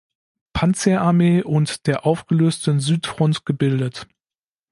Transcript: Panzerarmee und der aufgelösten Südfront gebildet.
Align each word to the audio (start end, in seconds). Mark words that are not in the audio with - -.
Panzerarmee 0.53 1.43
und 1.43 1.85
der 1.85 2.07
aufgelösten 2.07 2.79
Südfront 2.79 3.45
gebildet. 3.45 4.07